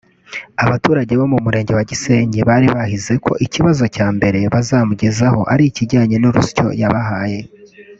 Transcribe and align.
abaturage 0.63 1.13
bo 1.19 1.25
mu 1.31 1.37
Murenge 1.45 1.71
wa 1.77 1.85
Gisenyi 1.89 2.39
bari 2.49 2.67
bahize 2.75 3.13
ko 3.25 3.31
ikibazo 3.45 3.83
cya 3.95 4.07
mbere 4.17 4.39
bazamugezaho 4.53 5.41
ari 5.53 5.63
ikijyanye 5.69 6.15
n’urusyo 6.19 6.65
yabahaye 6.81 7.39